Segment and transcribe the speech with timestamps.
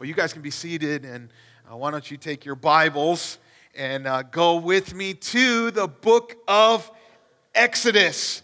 [0.00, 1.28] Well, you guys can be seated, and
[1.70, 3.38] uh, why don't you take your Bibles
[3.76, 6.90] and uh, go with me to the book of
[7.54, 8.42] Exodus.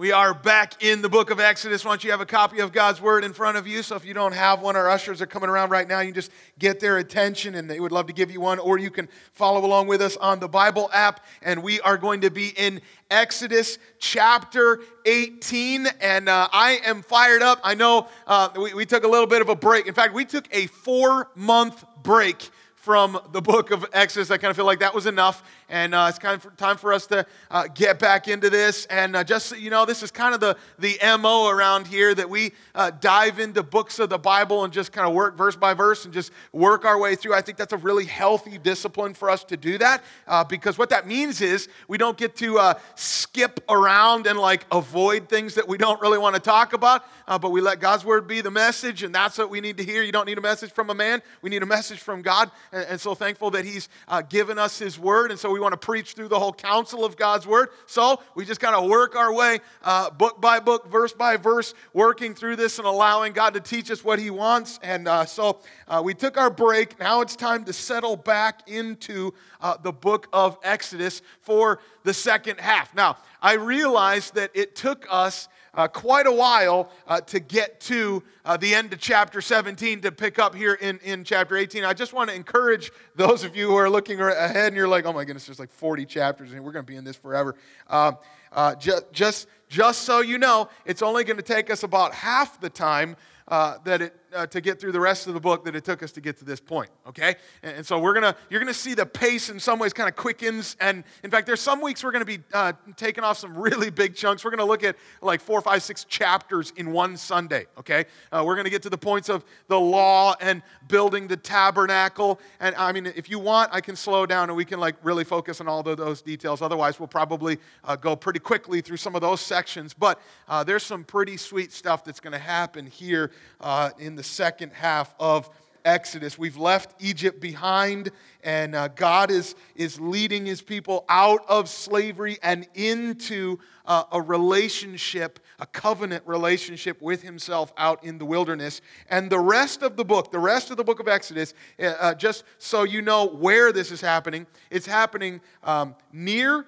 [0.00, 1.84] We are back in the book of Exodus.
[1.84, 3.82] Why don't you have a copy of God's Word in front of you?
[3.82, 6.00] So if you don't have one, our ushers are coming around right now.
[6.00, 8.90] You just get their attention and they would love to give you one, or you
[8.90, 11.22] can follow along with us on the Bible app.
[11.42, 12.80] And we are going to be in
[13.10, 15.88] Exodus chapter 18.
[16.00, 17.60] And uh, I am fired up.
[17.62, 19.86] I know uh, we, we took a little bit of a break.
[19.86, 22.48] In fact, we took a four month break
[22.80, 24.30] from the book of Exodus.
[24.30, 25.42] I kind of feel like that was enough.
[25.70, 28.86] And uh, it's kind of time for us to uh, get back into this.
[28.86, 32.12] And uh, just so you know, this is kind of the, the MO around here
[32.12, 35.54] that we uh, dive into books of the Bible and just kind of work verse
[35.54, 37.34] by verse and just work our way through.
[37.34, 40.90] I think that's a really healthy discipline for us to do that uh, because what
[40.90, 45.68] that means is we don't get to uh, skip around and like avoid things that
[45.68, 49.04] we don't really want to talk about, but we let God's word be the message,
[49.04, 50.02] and that's what we need to hear.
[50.02, 52.50] You don't need a message from a man, we need a message from God.
[52.72, 53.88] And, and so thankful that He's
[54.28, 55.30] given us His word.
[55.30, 57.68] And so we we want to preach through the whole counsel of God's word.
[57.84, 61.74] So we just kind of work our way, uh, book by book, verse by verse,
[61.92, 64.80] working through this and allowing God to teach us what He wants.
[64.82, 66.98] And uh, so uh, we took our break.
[66.98, 72.58] Now it's time to settle back into uh, the book of Exodus for the second
[72.58, 72.94] half.
[72.94, 78.22] Now, I realize that it took us uh, quite a while uh, to get to
[78.44, 81.84] uh, the end of chapter 17 to pick up here in, in chapter 18.
[81.84, 85.04] I just want to encourage those of you who are looking ahead and you're like,
[85.04, 87.54] oh my goodness, there's like 40 chapters and we're going to be in this forever.
[87.88, 88.18] Um,
[88.52, 92.60] uh, just, just, just so you know, it's only going to take us about half
[92.60, 93.16] the time
[93.48, 96.02] uh, that it uh, to get through the rest of the book that it took
[96.02, 97.36] us to get to this point okay?
[97.62, 100.16] And, and so we're gonna you're gonna see the pace in some ways kind of
[100.16, 103.90] quickens and in fact there's some weeks we're gonna be uh, taking off some really
[103.90, 104.44] big chunks.
[104.44, 108.04] We're gonna look at like four five six chapters in one sunday okay?
[108.32, 112.74] Uh, we're gonna get to the points of the law and building the tabernacle and
[112.76, 115.60] i mean if you want i can slow down and we can like really focus
[115.60, 116.62] on all of those details.
[116.62, 119.94] Otherwise we'll probably uh, go pretty quickly through some of those sections.
[119.94, 123.30] But uh, there's some pretty sweet stuff that's gonna happen here
[123.60, 125.50] uh, in the second half of
[125.84, 126.38] Exodus.
[126.38, 128.10] We've left Egypt behind,
[128.42, 134.20] and uh, God is, is leading his people out of slavery and into uh, a
[134.20, 138.80] relationship, a covenant relationship with himself out in the wilderness.
[139.08, 142.14] And the rest of the book, the rest of the book of Exodus, uh, uh
[142.14, 146.66] just so you know where this is happening, it's happening um, near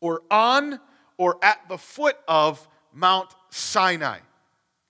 [0.00, 0.80] or on
[1.16, 4.18] or at the foot of Mount Sinai.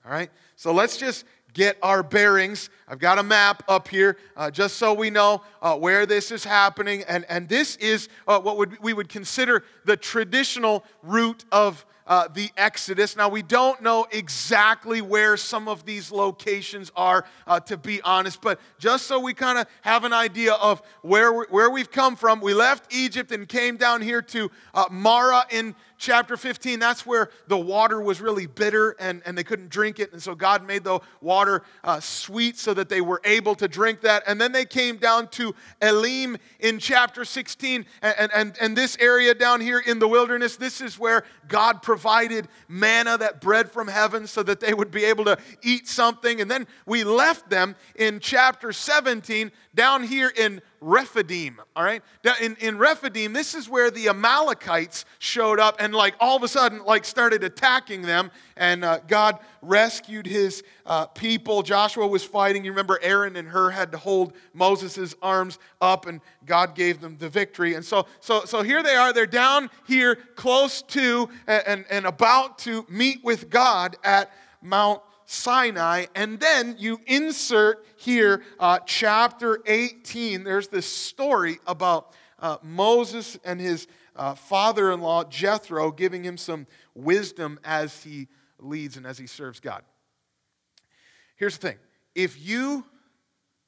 [0.04, 0.30] All right?
[0.56, 2.70] So let's just get our bearings.
[2.88, 6.44] I've got a map up here uh, just so we know uh, where this is
[6.44, 7.04] happening.
[7.08, 12.28] And, and this is uh, what would, we would consider the traditional route of uh,
[12.28, 13.16] the Exodus.
[13.16, 18.40] Now, we don't know exactly where some of these locations are, uh, to be honest,
[18.42, 22.40] but just so we kind of have an idea of where, where we've come from,
[22.40, 27.30] we left Egypt and came down here to uh, Marah in chapter 15, that's where
[27.46, 30.12] the water was really bitter and, and they couldn't drink it.
[30.12, 34.00] And so God made the water uh, sweet so that they were able to drink
[34.00, 34.24] that.
[34.26, 37.86] And then they came down to Elim in chapter 16.
[38.02, 42.48] And, and, and this area down here in the wilderness, this is where God provided
[42.66, 46.40] manna, that bread from heaven, so that they would be able to eat something.
[46.40, 52.02] And then we left them in chapter 17 down here in Rephidim, all right?
[52.40, 56.48] In, in Rephidim, this is where the Amalekites showed up and, like, all of a
[56.48, 58.30] sudden, like, started attacking them.
[58.56, 61.62] And uh, God rescued his uh, people.
[61.62, 62.64] Joshua was fighting.
[62.64, 67.16] You remember Aaron and Hur had to hold Moses' arms up, and God gave them
[67.18, 67.74] the victory.
[67.74, 69.12] And so, so, so here they are.
[69.12, 74.30] They're down here close to and, and, and about to meet with God at
[74.60, 75.00] Mount
[75.32, 76.06] Sinai.
[76.14, 80.44] And then you insert here uh, chapter 18.
[80.44, 86.36] There's this story about uh, Moses and his uh, father in law, Jethro, giving him
[86.36, 88.28] some wisdom as he
[88.58, 89.82] leads and as he serves God.
[91.36, 91.78] Here's the thing
[92.14, 92.84] if you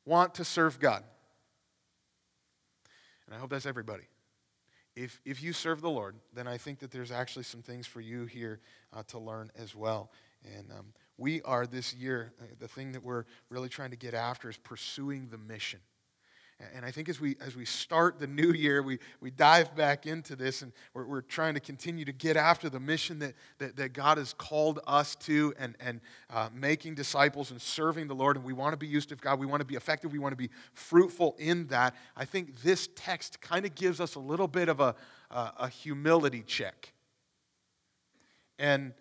[0.04, 1.02] want to serve God,
[3.26, 4.04] and I hope that's everybody.
[4.94, 8.00] If, if you serve the Lord, then I think that there's actually some things for
[8.00, 8.60] you here
[8.92, 10.12] uh, to learn as well.
[10.56, 14.14] And um, we are this year, uh, the thing that we're really trying to get
[14.14, 15.80] after is pursuing the mission.
[16.74, 20.06] And I think as we, as we start the new year, we, we dive back
[20.06, 23.76] into this and we're, we're trying to continue to get after the mission that, that,
[23.76, 26.00] that God has called us to and, and
[26.30, 28.36] uh, making disciples and serving the Lord.
[28.36, 29.40] And we want to be used of God.
[29.40, 30.12] We want to be effective.
[30.12, 31.96] We want to be fruitful in that.
[32.16, 34.94] I think this text kind of gives us a little bit of a,
[35.32, 36.92] a, a humility check.
[38.60, 38.92] And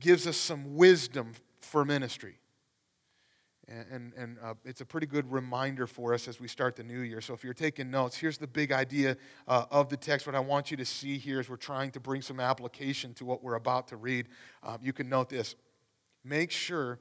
[0.00, 2.38] gives us some wisdom for ministry.
[3.66, 6.84] And, and, and uh, it's a pretty good reminder for us as we start the
[6.84, 7.22] new year.
[7.22, 9.16] So, if you're taking notes, here's the big idea
[9.48, 10.26] uh, of the text.
[10.26, 13.24] What I want you to see here is we're trying to bring some application to
[13.24, 14.28] what we're about to read.
[14.62, 15.54] Um, you can note this
[16.24, 16.98] make sure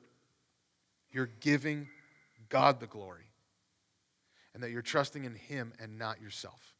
[1.11, 1.87] you're giving
[2.47, 3.25] God the glory
[4.53, 6.75] and that you're trusting in Him and not yourself.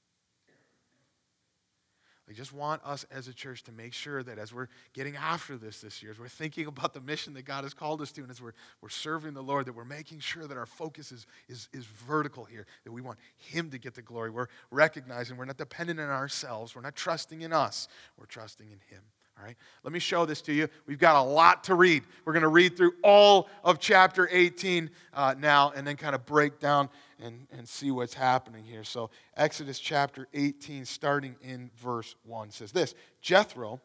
[2.34, 5.56] I just want us as a church to make sure that as we're getting after
[5.56, 8.22] this this year, as we're thinking about the mission that God has called us to,
[8.22, 11.28] and as we're, we're serving the Lord, that we're making sure that our focus is,
[11.48, 14.32] is, is vertical here, that we want Him to get the glory.
[14.32, 17.88] We're recognizing we're not dependent on ourselves, we're not trusting in us,
[18.18, 19.04] we're trusting in Him.
[19.38, 20.68] All right, let me show this to you.
[20.86, 22.04] We've got a lot to read.
[22.24, 26.26] We're going to read through all of chapter 18 uh, now and then kind of
[26.26, 26.90] break down
[27.20, 28.84] and, and see what's happening here.
[28.84, 33.82] So, Exodus chapter 18, starting in verse 1, says this Jethro,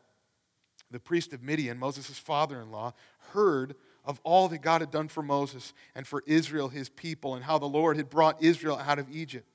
[0.90, 2.92] the priest of Midian, Moses' father in law,
[3.32, 3.74] heard
[4.04, 7.58] of all that God had done for Moses and for Israel, his people, and how
[7.58, 9.46] the Lord had brought Israel out of Egypt.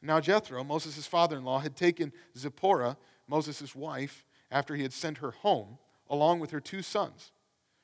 [0.00, 2.96] Now, Jethro, Moses' father in law, had taken Zipporah,
[3.26, 4.24] Moses' wife,
[4.54, 5.76] after he had sent her home,
[6.08, 7.32] along with her two sons.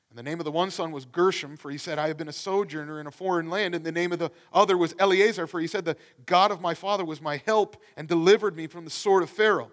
[0.09, 2.29] And the name of the one son was Gershom, for he said, I have been
[2.29, 3.75] a sojourner in a foreign land.
[3.75, 6.73] And the name of the other was Eleazar, for he said, The God of my
[6.73, 9.71] father was my help and delivered me from the sword of Pharaoh.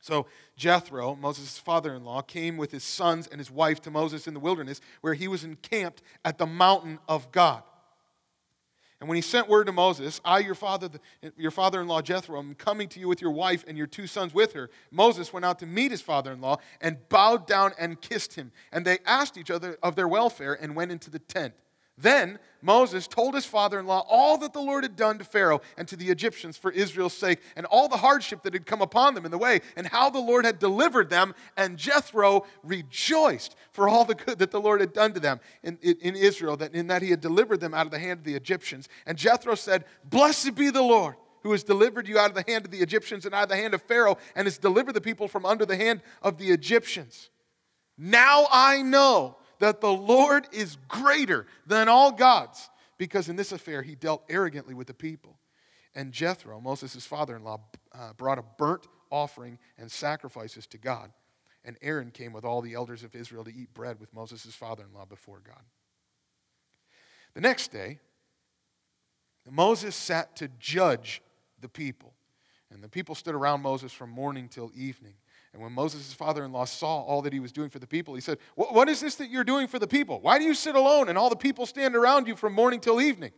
[0.00, 0.26] So
[0.56, 4.32] Jethro, Moses' father in law, came with his sons and his wife to Moses in
[4.32, 7.62] the wilderness, where he was encamped at the mountain of God.
[9.00, 10.90] And when he sent word to Moses, I, your father,
[11.38, 14.52] your father-in-law Jethro, am coming to you with your wife and your two sons with
[14.52, 14.68] her.
[14.90, 18.52] Moses went out to meet his father-in-law and bowed down and kissed him.
[18.72, 21.54] And they asked each other of their welfare and went into the tent.
[22.00, 25.60] Then Moses told his father in law all that the Lord had done to Pharaoh
[25.76, 29.14] and to the Egyptians for Israel's sake, and all the hardship that had come upon
[29.14, 31.34] them in the way, and how the Lord had delivered them.
[31.56, 35.78] And Jethro rejoiced for all the good that the Lord had done to them in,
[35.82, 38.24] in, in Israel, that in that he had delivered them out of the hand of
[38.24, 38.88] the Egyptians.
[39.06, 42.66] And Jethro said, Blessed be the Lord who has delivered you out of the hand
[42.66, 45.26] of the Egyptians and out of the hand of Pharaoh, and has delivered the people
[45.26, 47.30] from under the hand of the Egyptians.
[47.96, 52.68] Now I know that the Lord is greater than all gods,
[52.98, 55.38] because in this affair he dealt arrogantly with the people.
[55.94, 57.60] And Jethro, Moses' father in law,
[57.94, 61.12] uh, brought a burnt offering and sacrifices to God.
[61.64, 64.84] And Aaron came with all the elders of Israel to eat bread with Moses' father
[64.84, 65.62] in law before God.
[67.34, 67.98] The next day,
[69.48, 71.22] Moses sat to judge
[71.60, 72.14] the people.
[72.72, 75.14] And the people stood around Moses from morning till evening.
[75.52, 78.14] And when Moses' father in law saw all that he was doing for the people,
[78.14, 80.20] he said, What is this that you're doing for the people?
[80.20, 83.00] Why do you sit alone and all the people stand around you from morning till
[83.00, 83.32] evening?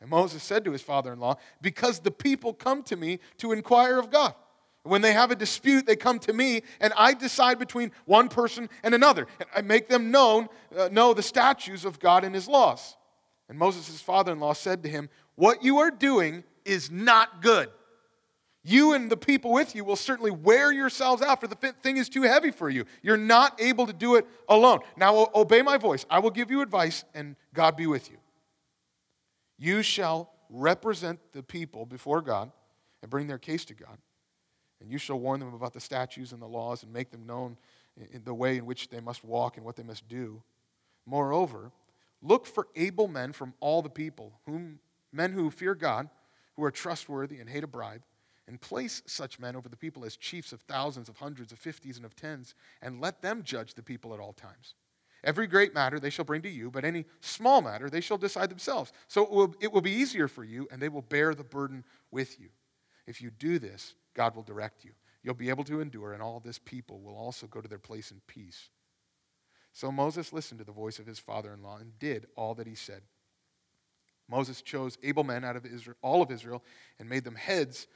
[0.00, 3.52] And Moses said to his father in law, Because the people come to me to
[3.52, 4.34] inquire of God.
[4.82, 8.68] When they have a dispute, they come to me, and I decide between one person
[8.82, 9.26] and another.
[9.40, 12.96] And I make them known, uh, know the statutes of God and his laws.
[13.48, 17.70] And Moses' father in law said to him, What you are doing is not good.
[18.68, 22.08] You and the people with you will certainly wear yourselves out, for the thing is
[22.08, 22.84] too heavy for you.
[23.00, 24.80] You're not able to do it alone.
[24.96, 26.04] Now, obey my voice.
[26.10, 28.16] I will give you advice, and God be with you.
[29.56, 32.50] You shall represent the people before God
[33.02, 33.98] and bring their case to God.
[34.80, 37.56] And you shall warn them about the statutes and the laws and make them known
[38.10, 40.42] in the way in which they must walk and what they must do.
[41.06, 41.70] Moreover,
[42.20, 44.80] look for able men from all the people, whom,
[45.12, 46.10] men who fear God,
[46.56, 48.02] who are trustworthy and hate a bribe
[48.48, 51.96] and place such men over the people as chiefs of thousands, of hundreds, of fifties,
[51.96, 54.74] and of tens, and let them judge the people at all times.
[55.24, 58.48] Every great matter they shall bring to you, but any small matter they shall decide
[58.48, 58.92] themselves.
[59.08, 61.84] So it will, it will be easier for you, and they will bear the burden
[62.10, 62.48] with you.
[63.06, 64.92] If you do this, God will direct you.
[65.22, 68.12] You'll be able to endure, and all this people will also go to their place
[68.12, 68.68] in peace.
[69.72, 72.66] So Moses listened to the voice of his father in law and did all that
[72.66, 73.02] he said.
[74.28, 76.62] Moses chose able men out of Israel, all of Israel
[76.98, 77.86] and made them heads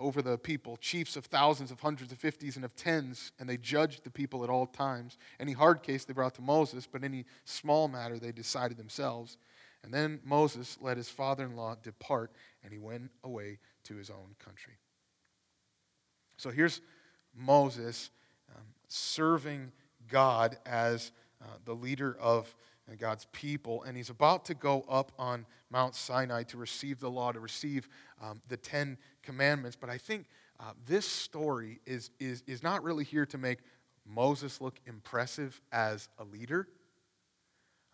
[0.00, 3.56] over the people, chiefs of thousands, of hundreds, of fifties, and of tens, and they
[3.56, 5.18] judged the people at all times.
[5.38, 9.36] Any hard case they brought to Moses, but any small matter they decided themselves.
[9.84, 12.32] And then Moses let his father in law depart,
[12.64, 14.74] and he went away to his own country.
[16.36, 16.80] So here's
[17.34, 18.10] Moses
[18.54, 19.72] um, serving
[20.08, 22.54] God as uh, the leader of
[22.90, 27.10] uh, God's people, and he's about to go up on Mount Sinai to receive the
[27.10, 27.88] law, to receive
[28.20, 29.76] um, the Ten Commandments.
[29.80, 30.26] But I think
[30.58, 33.58] uh, this story is, is, is not really here to make
[34.06, 36.68] Moses look impressive as a leader,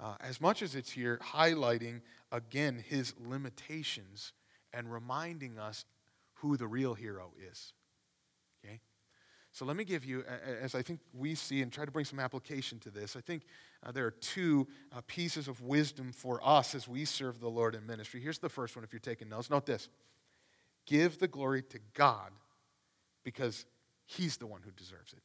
[0.00, 2.00] uh, as much as it's here highlighting,
[2.32, 4.32] again, his limitations
[4.72, 5.84] and reminding us
[6.34, 7.72] who the real hero is.
[8.64, 8.80] Okay?
[9.52, 10.22] So let me give you,
[10.60, 13.44] as I think we see and try to bring some application to this, I think
[13.86, 17.74] uh, there are two uh, pieces of wisdom for us as we serve the Lord
[17.74, 18.20] in ministry.
[18.20, 19.48] Here's the first one if you're taking notes.
[19.50, 19.88] Note this
[20.86, 22.30] give the glory to God
[23.24, 23.64] because
[24.04, 25.22] He's the one who deserves it.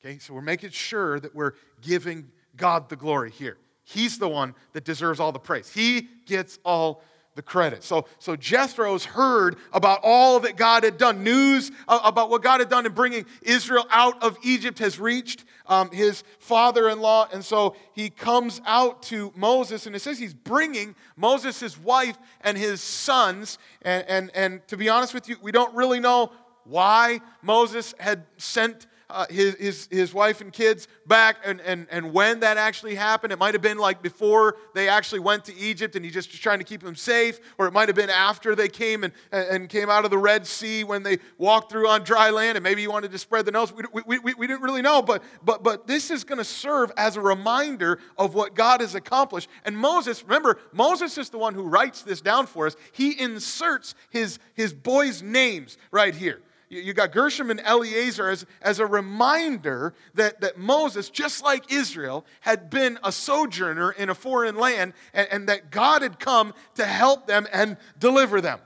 [0.00, 3.56] Okay, so we're making sure that we're giving God the glory here.
[3.84, 5.72] He's the one that deserves all the praise.
[5.72, 7.02] He gets all
[7.38, 7.84] the credit.
[7.84, 11.22] So, so Jethro's heard about all that God had done.
[11.22, 15.88] News about what God had done in bringing Israel out of Egypt has reached um,
[15.92, 17.28] his father in law.
[17.32, 22.18] And so he comes out to Moses, and it says he's bringing Moses, his wife,
[22.40, 23.58] and his sons.
[23.82, 26.32] And, and, and to be honest with you, we don't really know
[26.64, 32.12] why Moses had sent uh, his, his, his wife and kids back and, and, and
[32.12, 33.32] when that actually happened.
[33.32, 36.38] It might have been like before they actually went to Egypt and he just was
[36.38, 39.68] trying to keep them safe, or it might have been after they came and, and
[39.68, 42.82] came out of the Red Sea when they walked through on dry land and maybe
[42.82, 43.72] he wanted to spread the nose.
[43.72, 46.92] We, we, we, we didn't really know, but, but, but this is going to serve
[46.96, 49.48] as a reminder of what God has accomplished.
[49.64, 52.76] And Moses, remember, Moses is the one who writes this down for us.
[52.92, 58.78] He inserts his, his boys' names right here you got Gershom and Eleazar as, as
[58.78, 64.56] a reminder that, that Moses, just like Israel, had been a sojourner in a foreign
[64.56, 68.60] land and, and that God had come to help them and deliver them.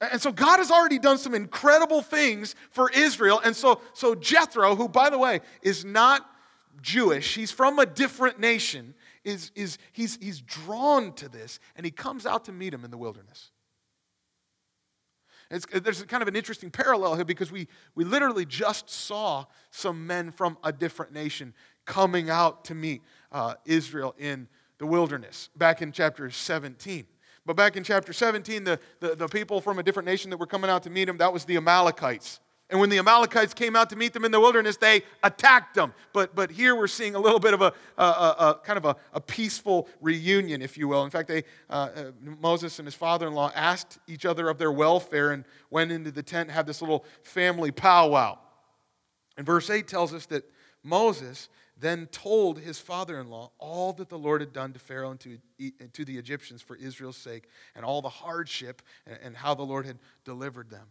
[0.00, 3.40] And so God has already done some incredible things for Israel.
[3.44, 6.28] And so, so Jethro, who, by the way, is not
[6.80, 11.92] Jewish, he's from a different nation, is, is he's, he's drawn to this, and he
[11.92, 13.51] comes out to meet him in the wilderness.
[15.52, 20.06] It's, there's kind of an interesting parallel here because we, we literally just saw some
[20.06, 21.52] men from a different nation
[21.84, 27.06] coming out to meet uh, Israel in the wilderness back in chapter 17.
[27.44, 30.46] But back in chapter 17, the, the, the people from a different nation that were
[30.46, 32.40] coming out to meet him, that was the Amalekites.
[32.72, 35.92] And when the Amalekites came out to meet them in the wilderness, they attacked them.
[36.14, 38.96] But, but here we're seeing a little bit of a, a, a, a kind of
[39.12, 41.04] a, peaceful reunion, if you will.
[41.04, 42.04] In fact, they, uh, uh,
[42.40, 46.10] Moses and his father in law asked each other of their welfare and went into
[46.10, 48.38] the tent and had this little family powwow.
[49.36, 50.50] And verse 8 tells us that
[50.82, 55.10] Moses then told his father in law all that the Lord had done to Pharaoh
[55.10, 55.38] and to,
[55.92, 59.84] to the Egyptians for Israel's sake, and all the hardship and, and how the Lord
[59.84, 60.86] had delivered them.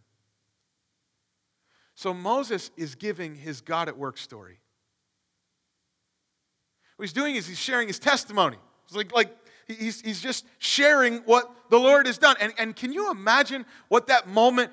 [2.02, 4.58] So Moses is giving his God at work story.
[6.96, 8.56] What he's doing is he's sharing his testimony.
[8.86, 9.30] It's like, like
[9.68, 12.34] he's, he's just sharing what the Lord has done.
[12.40, 14.72] And, and can you imagine what that moment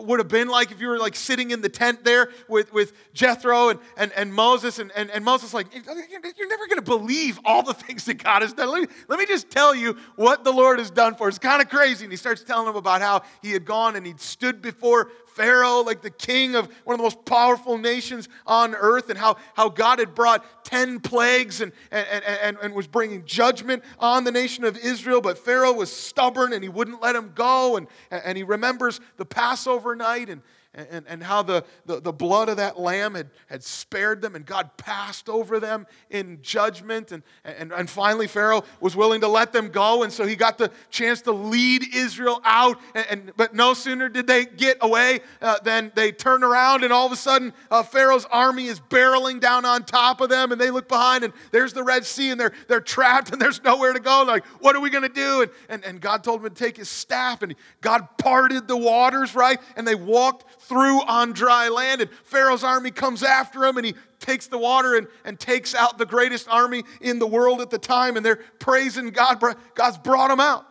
[0.00, 2.92] would have been like if you were like sitting in the tent there with, with
[3.12, 7.38] Jethro and, and, and Moses and, and, and Moses like, you're never going to believe
[7.44, 8.72] all the things that God has done.
[8.72, 11.36] Let me, let me just tell you what the Lord has done for us.
[11.36, 12.04] It's kind of crazy.
[12.04, 15.82] And he starts telling them about how he had gone and he'd stood before Pharaoh,
[15.82, 19.68] like the king of one of the most powerful nations on earth, and how, how
[19.68, 24.64] God had brought 10 plagues and, and, and, and was bringing judgment on the nation
[24.64, 25.20] of Israel.
[25.20, 27.76] But Pharaoh was stubborn and he wouldn't let him go.
[27.76, 30.40] And, and he remembers the Passover night and,
[30.74, 34.44] and, and how the, the, the, blood of that lamb had, had spared them and
[34.44, 37.12] God passed over them in judgment.
[37.12, 40.02] And, and, and finally, Pharaoh was willing to let them go.
[40.02, 42.78] And so he got the chance to lead Israel out.
[42.94, 46.92] And, and but no sooner did they get away uh, than they turn around, and
[46.92, 50.52] all of a sudden, uh, Pharaoh's army is barreling down on top of them.
[50.52, 53.62] And they look behind, and there's the Red Sea, and they're, they're trapped, and there's
[53.62, 54.24] nowhere to go.
[54.26, 55.42] Like, what are we going to do?
[55.42, 59.34] And, and, and God told them to take his staff, and God parted the waters,
[59.34, 59.58] right?
[59.76, 63.94] And they walked through on dry land, and Pharaoh's army comes after him, and he
[64.18, 67.78] takes the water and, and takes out the greatest army in the world at the
[67.78, 69.42] time, and they're praising God.
[69.74, 70.66] God's brought them out.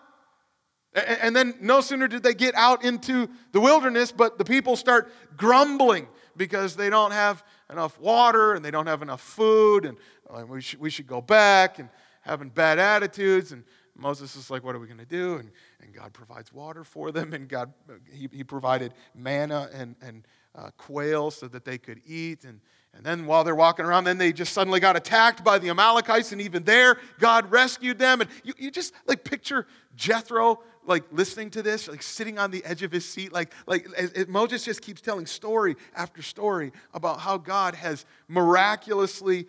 [0.94, 4.76] And, and then no sooner did they get out into the wilderness, but the people
[4.76, 9.98] start grumbling because they don't have enough water and they don't have enough food, and
[10.30, 11.90] uh, we, should, we should go back, and
[12.22, 13.52] having bad attitudes.
[13.52, 13.64] And
[13.96, 15.36] Moses is like, What are we going to do?
[15.36, 17.74] And and God provides water for them, and God
[18.12, 22.44] He, he provided manna and, and uh, quail so that they could eat.
[22.46, 22.60] And,
[22.94, 26.32] and then while they're walking around, then they just suddenly got attacked by the Amalekites,
[26.32, 28.22] and even there, God rescued them.
[28.22, 32.64] And you, you just like picture Jethro like listening to this, like sitting on the
[32.66, 37.20] edge of his seat, like like it, Moses just keeps telling story after story about
[37.20, 39.48] how God has miraculously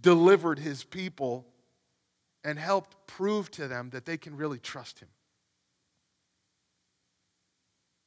[0.00, 1.46] delivered his people
[2.44, 5.08] and helped prove to them that they can really trust him.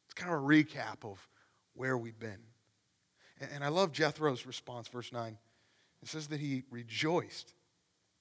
[0.06, 1.28] It's kind of a recap of
[1.74, 2.40] where we've been.
[3.54, 5.38] And I love Jethro's response, verse 9.
[6.02, 7.54] It says that he rejoiced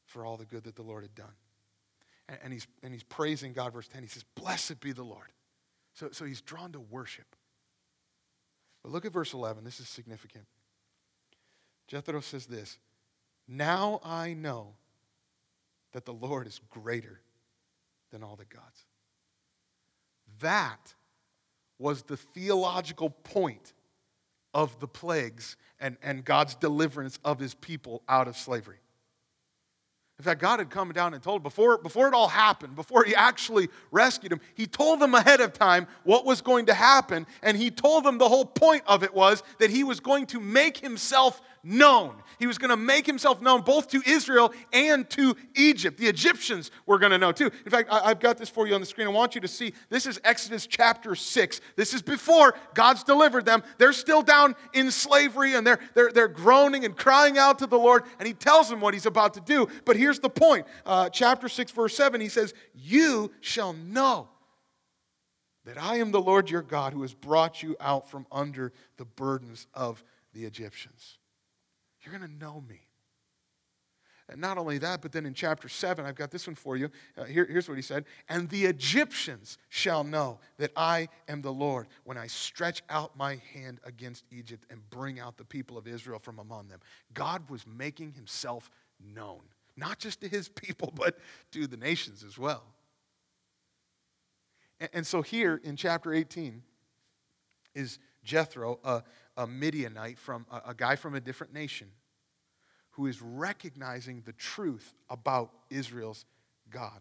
[0.06, 1.34] for all the good that the Lord had done.
[2.42, 4.02] And he's, and he's praising God, verse 10.
[4.02, 5.28] He says, Blessed be the Lord.
[5.94, 7.36] So, so he's drawn to worship.
[8.82, 9.64] But look at verse 11.
[9.64, 10.44] This is significant.
[11.88, 12.78] Jethro says this
[13.46, 14.74] Now I know
[15.92, 17.20] that the Lord is greater
[18.10, 18.84] than all the gods.
[20.40, 20.94] That
[21.78, 23.72] was the theological point
[24.54, 28.78] of the plagues and, and God's deliverance of his people out of slavery.
[30.18, 33.14] In fact, God had come down and told before, before it all happened, before he
[33.14, 37.26] actually rescued them, he told them ahead of time what was going to happen.
[37.42, 40.40] And he told them the whole point of it was that he was going to
[40.40, 42.14] make himself known.
[42.38, 45.98] He was going to make himself known both to Israel and to Egypt.
[45.98, 47.50] The Egyptians were going to know too.
[47.64, 49.06] In fact, I, have got this for you on the screen.
[49.06, 51.60] I want you to see this is Exodus chapter 6.
[51.74, 53.62] This is before God's delivered them.
[53.78, 57.78] They're still down in slavery and they're, they're, they're groaning and crying out to the
[57.78, 59.66] Lord, and he tells them what he's about to do.
[59.84, 64.28] But here's the point uh, chapter 6, verse 7, he says, You shall know
[65.64, 69.04] that I am the Lord your God who has brought you out from under the
[69.04, 71.15] burdens of the Egyptians.
[72.06, 72.86] You're going to know me.
[74.28, 76.90] And not only that, but then in chapter 7, I've got this one for you.
[77.16, 81.52] Uh, here, here's what he said And the Egyptians shall know that I am the
[81.52, 85.86] Lord when I stretch out my hand against Egypt and bring out the people of
[85.86, 86.80] Israel from among them.
[87.12, 88.70] God was making himself
[89.14, 89.42] known,
[89.76, 91.18] not just to his people, but
[91.52, 92.64] to the nations as well.
[94.80, 96.62] And, and so here in chapter 18
[97.76, 99.04] is Jethro, a,
[99.36, 101.88] a Midianite, from a, a guy from a different nation,
[102.92, 106.24] who is recognizing the truth about Israel's
[106.70, 107.00] God.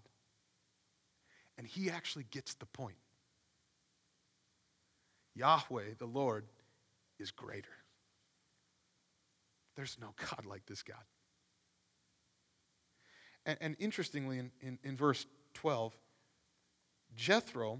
[1.57, 2.97] And he actually gets the point.
[5.35, 6.45] Yahweh, the Lord,
[7.19, 7.69] is greater.
[9.75, 10.97] There's no God like this God.
[13.45, 15.95] And, and interestingly, in, in, in verse 12,
[17.15, 17.79] Jethro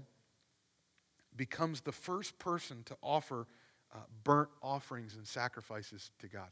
[1.34, 3.46] becomes the first person to offer
[3.94, 6.48] uh, burnt offerings and sacrifices to God.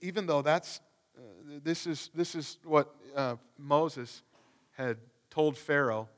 [0.00, 0.80] even though that's,
[1.18, 1.20] uh,
[1.62, 4.22] this, is, this is what uh, Moses
[4.72, 4.96] had
[5.30, 6.08] told Pharaoh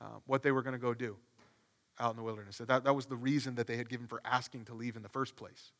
[0.00, 1.16] uh, what they were going to go do
[1.98, 2.58] out in the wilderness.
[2.58, 5.08] That, that was the reason that they had given for asking to leave in the
[5.08, 5.72] first place.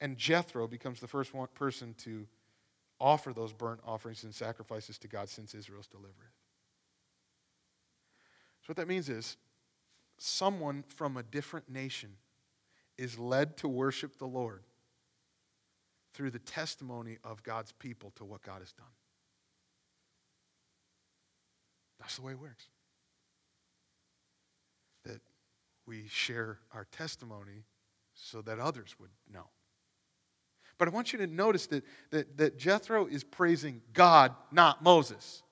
[0.00, 2.26] And Jethro becomes the first one, person to
[3.00, 6.16] offer those burnt offerings and sacrifices to God since Israel's deliverance.
[8.62, 9.36] So, what that means is
[10.20, 12.10] someone from a different nation
[12.98, 14.62] is led to worship the Lord
[16.12, 18.86] through the testimony of God's people to what God has done.
[21.98, 22.66] That's the way it works.
[25.04, 25.20] That
[25.86, 27.64] we share our testimony
[28.14, 29.46] so that others would know.
[30.76, 35.42] But I want you to notice that, that, that Jethro is praising God, not Moses.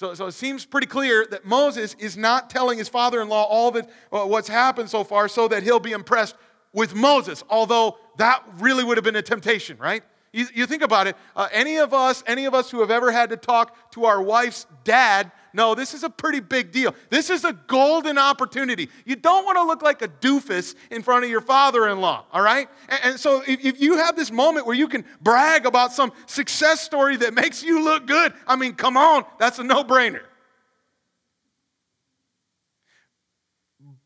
[0.00, 3.44] So, so it seems pretty clear that Moses is not telling his father in law
[3.44, 6.36] all that uh, what's happened so far so that he'll be impressed
[6.72, 10.02] with Moses, although that really would have been a temptation, right?
[10.32, 11.16] You, you think about it.
[11.34, 14.22] Uh, any of us, any of us who have ever had to talk to our
[14.22, 16.94] wife's dad no, this is a pretty big deal.
[17.08, 18.88] This is a golden opportunity.
[19.04, 22.24] You don't want to look like a doofus in front of your father in law,
[22.32, 22.68] all right?
[22.88, 26.12] And, and so if, if, you have this moment where you can brag about some
[26.26, 30.22] success story that makes you look good, I mean, come on, that's a no brainer.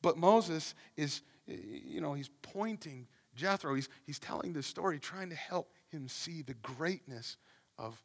[0.01, 5.37] But Moses is, you know, he's pointing Jethro, he's, he's telling this story, trying to
[5.37, 7.37] help him see the greatness
[7.79, 8.03] of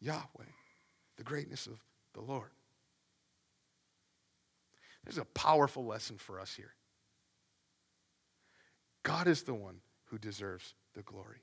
[0.00, 0.52] Yahweh,
[1.16, 1.78] the greatness of
[2.14, 2.50] the Lord.
[5.04, 6.74] There's a powerful lesson for us here.
[9.02, 11.42] God is the one who deserves the glory,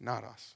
[0.00, 0.54] not us.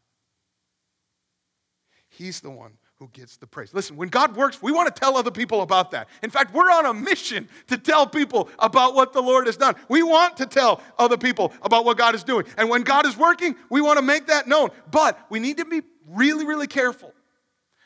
[2.08, 3.72] He's the one who gets the praise.
[3.72, 6.06] Listen, when God works, we want to tell other people about that.
[6.22, 9.74] In fact, we're on a mission to tell people about what the Lord has done.
[9.88, 12.44] We want to tell other people about what God is doing.
[12.58, 14.68] And when God is working, we want to make that known.
[14.90, 17.14] But we need to be really, really careful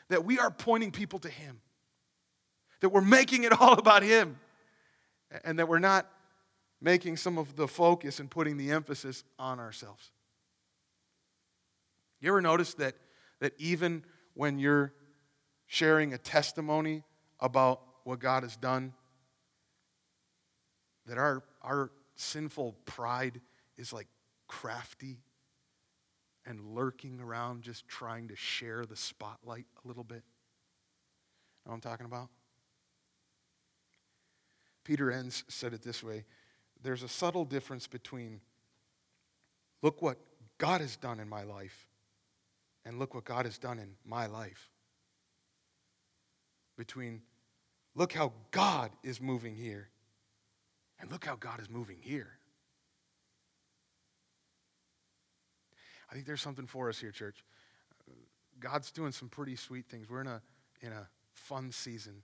[0.09, 1.61] that we are pointing people to Him,
[2.81, 4.37] that we're making it all about Him
[5.45, 6.11] and that we're not
[6.81, 10.11] making some of the focus and putting the emphasis on ourselves.
[12.19, 12.95] You ever notice that,
[13.39, 14.91] that even when you're
[15.75, 17.03] sharing a testimony
[17.41, 18.93] about what God has done,
[21.05, 23.41] that our, our sinful pride
[23.77, 24.07] is like
[24.47, 25.17] crafty
[26.45, 30.23] and lurking around just trying to share the spotlight a little bit?
[31.65, 32.29] Know what I'm talking about?
[34.85, 36.23] Peter Enns said it this way
[36.83, 38.39] there's a subtle difference between
[39.81, 40.19] look what
[40.57, 41.89] God has done in my life
[42.85, 44.69] and look what God has done in my life.
[46.77, 47.21] Between
[47.95, 49.89] look how God is moving here
[50.99, 52.37] and look how God is moving here.
[56.09, 57.43] I think there's something for us here, church.
[58.59, 60.09] God's doing some pretty sweet things.
[60.09, 60.41] We're in a,
[60.81, 62.23] in a fun season.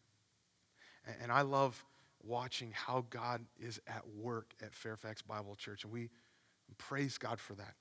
[1.06, 1.84] And, and I love
[2.24, 5.84] watching how God is at work at Fairfax Bible Church.
[5.84, 6.10] And we
[6.78, 7.76] praise God for that.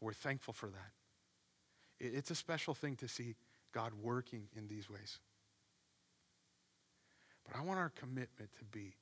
[0.00, 0.90] We're thankful for that.
[2.00, 3.36] It, it's a special thing to see
[3.72, 5.20] God working in these ways.
[7.46, 8.94] But I want our commitment to be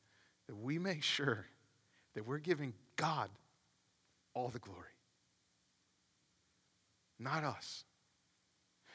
[0.47, 1.47] that we make sure
[2.15, 3.31] that we're giving God
[4.35, 4.81] all the glory,
[7.19, 7.85] not us.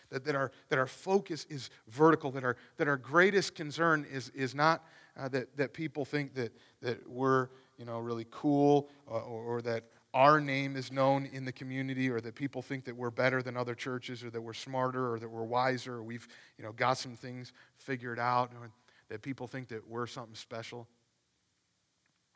[0.09, 4.29] That, that, our, that our focus is vertical, that our, that our greatest concern is,
[4.29, 4.85] is not
[5.17, 9.61] uh, that, that people think that, that we're you know, really cool uh, or, or
[9.63, 13.41] that our name is known in the community or that people think that we're better
[13.41, 15.95] than other churches or that we're smarter or that we're wiser.
[15.95, 16.27] Or we've
[16.57, 18.51] you know, got some things figured out
[19.09, 20.87] that people think that we're something special.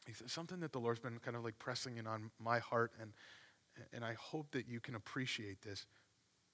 [0.07, 3.11] It's something that the Lord's been kind of like pressing in on my heart, and,
[3.93, 5.85] and I hope that you can appreciate this.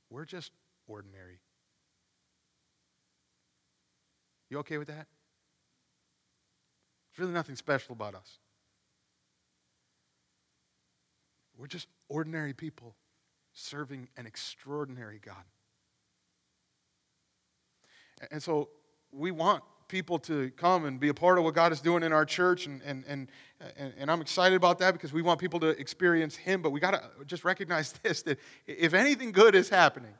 [0.09, 0.51] We're just
[0.87, 1.39] ordinary.
[4.49, 5.07] You okay with that?
[7.11, 8.39] There's really nothing special about us.
[11.57, 12.95] We're just ordinary people
[13.53, 15.43] serving an extraordinary God.
[18.31, 18.69] And so
[19.11, 22.11] we want people to come and be a part of what God is doing in
[22.11, 22.65] our church.
[22.65, 23.27] And, and, and,
[23.97, 26.61] and, I'm excited about that because we want people to experience Him.
[26.61, 30.13] But we got to just recognize this that if anything good is happening,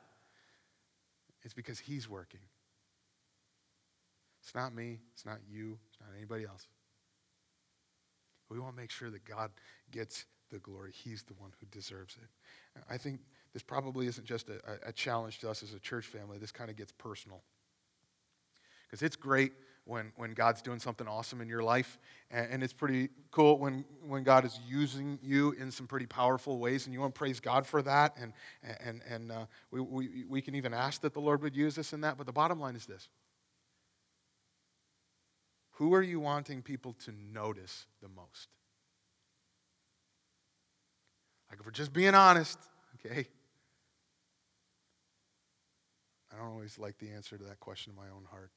[1.44, 2.42] it's because He's working.
[4.44, 6.68] It's not me, it's not you, it's not anybody else.
[8.50, 9.50] We want to make sure that God
[9.92, 10.92] gets the glory.
[10.94, 12.82] He's the one who deserves it.
[12.90, 13.22] I think
[13.54, 16.70] this probably isn't just a, a challenge to us as a church family, this kind
[16.70, 17.42] of gets personal.
[18.96, 19.52] Because it's great
[19.84, 22.00] when, when God's doing something awesome in your life,
[22.32, 26.60] and, and, it's pretty cool when, when God is using you in some pretty powerful
[26.60, 28.16] ways, and you want to praise God for that.
[28.18, 28.32] And,
[28.80, 31.92] and, and uh, we, we, we can even ask that the Lord would use us
[31.92, 32.18] in that.
[32.18, 33.10] But the bottom line is this
[35.72, 38.48] Who are you wanting people to notice the most?
[41.50, 42.58] Like, if we're just being honest,
[43.06, 43.28] okay?
[46.32, 48.52] I don't always like the answer to that question in my own heart.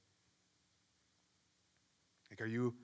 [2.31, 2.75] Like, are you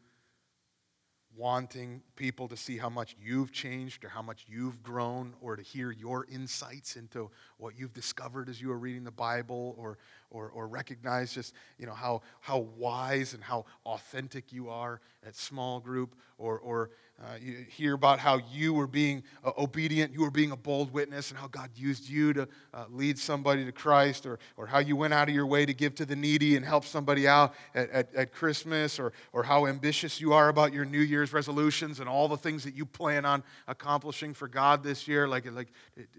[1.37, 5.63] wanting people to see how much you've changed or how much you've grown or to
[5.63, 9.99] hear your insights into what you've discovered as you are reading the Bible or,
[10.35, 15.37] or, or recognize just you know, how, how wise and how authentic you are at
[15.37, 16.91] small group or, or
[17.23, 20.93] uh, you hear about how you were being uh, obedient, you were being a bold
[20.93, 24.81] witness, and how God used you to uh, lead somebody to Christ, or, or how
[24.81, 27.55] you went out of your way to give to the needy and help somebody out
[27.77, 32.01] at, at, at Christmas, or, or how ambitious you are about your New Year's resolutions
[32.01, 35.29] and all the things that you plan on accomplishing for God this year.
[35.29, 35.69] Like, like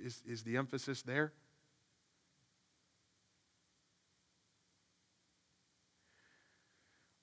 [0.02, 1.34] is, is the emphasis there?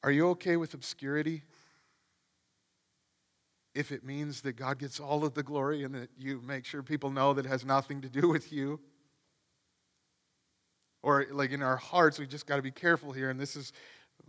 [0.04, 1.42] Are you okay with obscurity?
[3.74, 6.82] If it means that God gets all of the glory and that you make sure
[6.82, 8.80] people know that it has nothing to do with you.
[11.02, 13.72] Or, like in our hearts, we just got to be careful here, and this is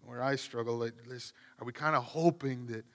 [0.06, 0.78] where I struggle.
[0.78, 2.86] Like this, are we kind of hoping that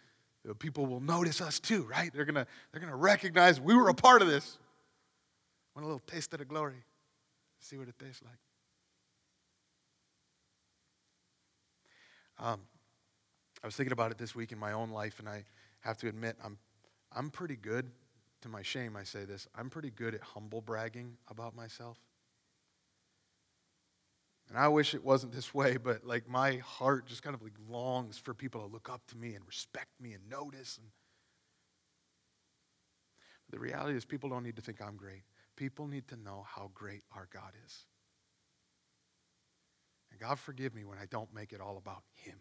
[0.45, 2.13] you know, people will notice us too, right?
[2.13, 4.59] They're gonna, they're gonna recognize we were a part of this.
[5.75, 6.83] Want a little taste of the glory?
[7.61, 8.39] See what it tastes like.
[12.39, 12.61] Um,
[13.63, 15.45] I was thinking about it this week in my own life, and I
[15.81, 16.59] have to admit, I'm,
[17.13, 17.91] I'm pretty good,
[18.43, 21.99] to my shame, I say this, I'm pretty good at humble bragging about myself.
[24.49, 27.55] And I wish it wasn't this way, but like my heart just kind of like
[27.69, 30.79] longs for people to look up to me and respect me and notice.
[30.79, 30.89] And
[33.51, 35.23] the reality is, people don't need to think I'm great.
[35.57, 37.87] People need to know how great our God is.
[40.19, 42.37] And God forgive me when I don't make it all about Him.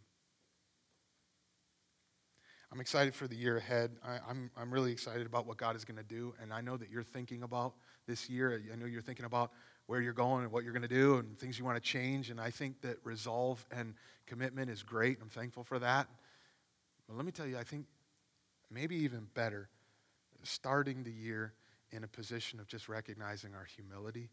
[2.71, 3.91] I'm excited for the year ahead.
[4.05, 6.33] I, I'm, I'm really excited about what God is going to do.
[6.41, 7.75] And I know that you're thinking about
[8.07, 8.61] this year.
[8.71, 9.51] I know you're thinking about
[9.85, 12.29] where you're going and what you're going to do and things you want to change.
[12.29, 13.93] And I think that resolve and
[14.25, 15.19] commitment is great.
[15.21, 16.07] I'm thankful for that.
[17.07, 17.85] But let me tell you, I think
[18.69, 19.69] maybe even better,
[20.43, 21.53] starting the year
[21.91, 24.29] in a position of just recognizing our humility.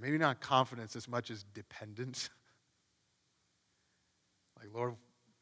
[0.00, 2.30] Maybe not confidence as much as dependence.
[4.58, 4.94] like, Lord,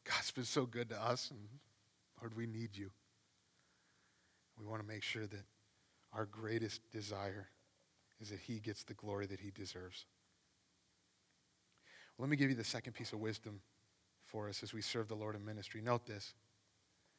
[0.05, 1.41] God's been so good to us, and
[2.21, 2.91] Lord, we need you.
[4.59, 5.45] We want to make sure that
[6.13, 7.49] our greatest desire
[8.21, 10.07] is that He gets the glory that He deserves.
[12.17, 13.61] Well, let me give you the second piece of wisdom
[14.25, 15.83] for us as we serve the Lord in ministry.
[15.83, 16.33] Note this.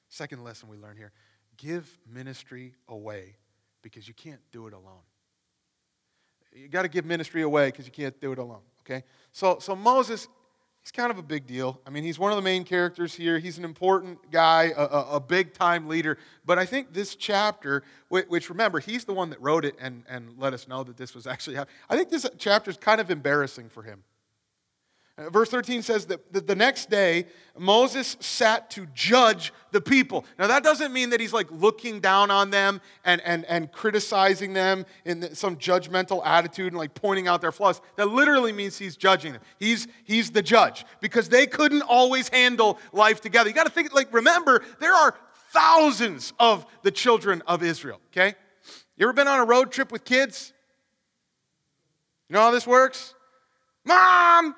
[0.10, 1.12] Second lesson we learn here
[1.58, 3.36] give ministry away
[3.82, 5.02] because you can't do it alone.
[6.62, 9.04] You got to give ministry away because you can't do it alone, okay?
[9.32, 10.28] So, so Moses,
[10.82, 11.80] he's kind of a big deal.
[11.86, 13.40] I mean, he's one of the main characters here.
[13.40, 16.18] He's an important guy, a, a, a big time leader.
[16.46, 20.04] But I think this chapter, which, which, remember, he's the one that wrote it and,
[20.10, 21.76] and let us know that this was actually happening.
[21.90, 24.04] I think this chapter is kind of embarrassing for him.
[25.18, 27.26] Uh, verse 13 says that the next day,
[27.58, 30.26] Moses sat to judge the people.
[30.38, 34.54] Now, that doesn't mean that he's like looking down on them and, and, and criticizing
[34.54, 37.82] them in some judgmental attitude and like pointing out their flaws.
[37.96, 39.42] That literally means he's judging them.
[39.60, 43.50] He's, he's the judge because they couldn't always handle life together.
[43.50, 45.16] You got to think, like, remember, there are
[45.52, 48.36] thousands of the children of Israel, okay?
[48.98, 50.54] You ever been on a road trip with kids?
[52.30, 53.16] You know how this works?
[53.86, 54.54] Mom,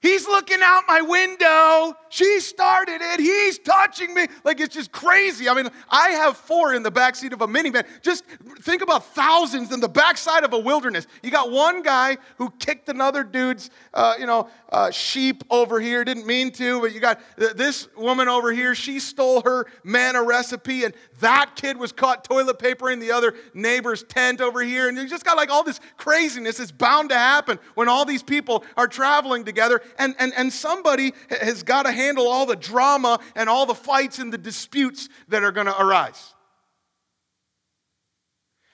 [0.00, 1.92] He's looking out my window.
[2.08, 3.18] She started it.
[3.18, 4.28] He's touching me.
[4.44, 5.48] Like it's just crazy.
[5.48, 7.84] I mean, I have four in the backseat of a minivan.
[8.00, 8.24] Just
[8.60, 11.08] think about thousands in the backside of a wilderness.
[11.20, 16.04] You got one guy who kicked another dude's, uh, you know, uh, sheep over here.
[16.04, 18.76] Didn't mean to, but you got this woman over here.
[18.76, 24.02] She stole her manna recipe, and that kid was caught toilet papering the other neighbor's
[24.02, 24.88] tent over here.
[24.88, 26.60] And you just got like all this craziness.
[26.60, 31.12] It's bound to happen when all these people are traveling together and, and, and somebody
[31.30, 35.42] has got to handle all the drama and all the fights and the disputes that
[35.42, 36.34] are going to arise.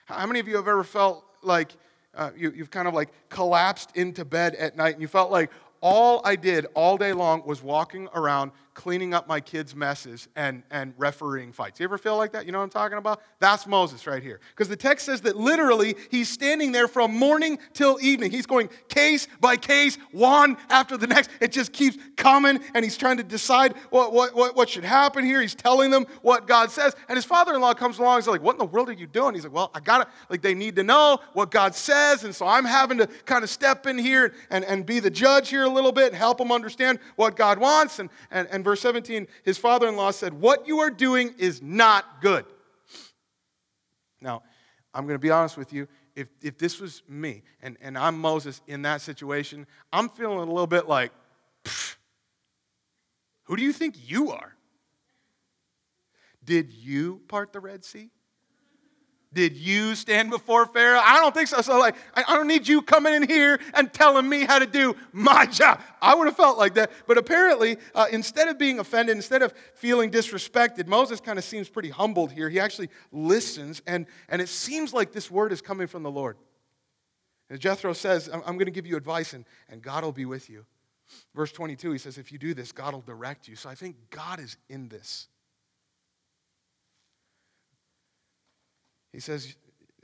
[0.07, 1.73] How many of you have ever felt like
[2.15, 5.51] uh, you, you've kind of like collapsed into bed at night and you felt like
[5.81, 10.63] all I did all day long was walking around cleaning up my kids' messes and,
[10.71, 11.79] and refereeing fights.
[11.79, 12.45] You ever feel like that?
[12.45, 13.23] You know what I'm talking about?
[13.39, 14.41] That's Moses right here.
[14.51, 18.33] Because the text says that literally he's standing there from morning till evening.
[18.33, 21.31] He's going case by case, one after the next.
[21.41, 25.25] It just keeps coming, and he's trying to decide what, what, what, what should happen
[25.25, 25.41] here.
[25.41, 26.97] He's telling them what God says.
[27.09, 28.93] And his father in law comes along and he's like, What in the world are
[28.93, 29.35] you doing?
[29.35, 32.25] He's like, Well, I got to, like, they need to know what God says.
[32.25, 35.51] And so I'm having to kind of step in here and, and be the judge
[35.51, 38.01] here a little bit and help them understand what God wants.
[38.01, 41.63] And, and, and verse 17, his father in law said, What you are doing is
[41.63, 42.45] not good.
[44.21, 44.43] Now,
[44.93, 45.87] I'm going to be honest with you.
[46.17, 50.45] If, if this was me and, and I'm Moses in that situation, I'm feeling a
[50.45, 51.13] little bit like,
[53.45, 54.55] who do you think you are?
[56.45, 58.11] Did you part the Red Sea?
[59.35, 61.01] Did you stand before Pharaoh?
[61.03, 61.61] I don't think so.
[61.61, 64.95] So, like, I don't need you coming in here and telling me how to do
[65.13, 65.81] my job.
[66.01, 66.93] I would have felt like that.
[67.09, 71.69] But apparently, uh, instead of being offended, instead of feeling disrespected, Moses kind of seems
[71.69, 72.49] pretty humbled here.
[72.49, 76.37] He actually listens, and, and it seems like this word is coming from the Lord.
[77.51, 80.27] And Jethro says, I'm, I'm going to give you advice, and, and God will be
[80.27, 80.65] with you.
[81.35, 83.57] Verse 22, he says, If you do this, God will direct you.
[83.57, 85.27] So I think God is in this.
[89.15, 89.55] He says,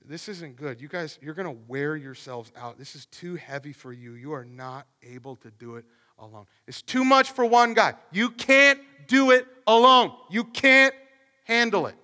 [0.04, 0.80] This isn't good.
[0.80, 2.78] You guys, you're going to wear yourselves out.
[2.78, 4.14] This is too heavy for you.
[4.14, 5.84] You are not able to do it
[6.18, 6.46] alone.
[6.68, 7.94] It's too much for one guy.
[8.12, 10.12] You can't do it alone.
[10.30, 10.94] You can't
[11.42, 11.96] handle it.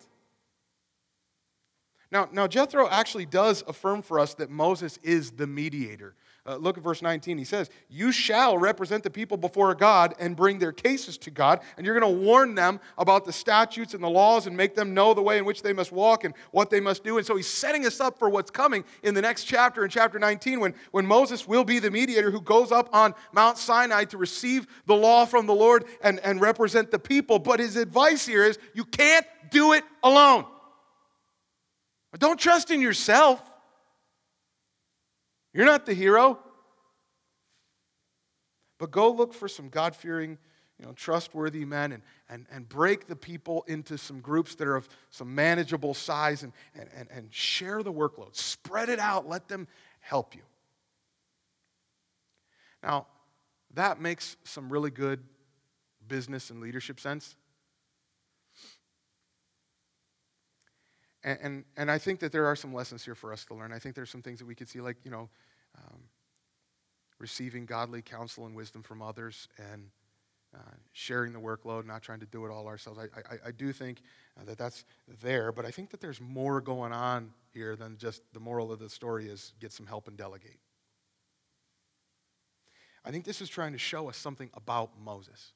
[2.10, 6.16] Now, now Jethro actually does affirm for us that Moses is the mediator.
[6.46, 7.38] Uh, look at verse 19.
[7.38, 11.60] He says, You shall represent the people before God and bring their cases to God,
[11.76, 14.94] and you're going to warn them about the statutes and the laws and make them
[14.94, 17.18] know the way in which they must walk and what they must do.
[17.18, 20.20] And so he's setting us up for what's coming in the next chapter, in chapter
[20.20, 24.16] 19, when, when Moses will be the mediator who goes up on Mount Sinai to
[24.16, 27.40] receive the law from the Lord and, and represent the people.
[27.40, 30.44] But his advice here is you can't do it alone.
[32.18, 33.42] Don't trust in yourself.
[35.56, 36.38] You're not the hero.
[38.78, 40.36] But go look for some God fearing,
[40.78, 44.76] you know, trustworthy men and, and, and break the people into some groups that are
[44.76, 48.36] of some manageable size and, and, and, and share the workload.
[48.36, 49.26] Spread it out.
[49.26, 49.66] Let them
[50.00, 50.42] help you.
[52.82, 53.06] Now,
[53.72, 55.20] that makes some really good
[56.06, 57.34] business and leadership sense.
[61.26, 63.72] And, and, and, I think that there are some lessons here for us to learn.
[63.72, 65.28] I think there's some things that we could see, like, you know,
[65.76, 66.00] um,
[67.18, 69.90] receiving godly counsel and wisdom from others and
[70.54, 70.60] uh,
[70.92, 73.00] sharing the workload, not trying to do it all ourselves.
[73.00, 74.02] I, I, I do think
[74.40, 74.84] uh, that that's
[75.20, 78.78] there, but I think that there's more going on here than just the moral of
[78.78, 80.60] the story is get some help and delegate.
[83.04, 85.52] I think this is trying to show us something about Moses,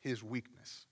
[0.00, 0.84] his weakness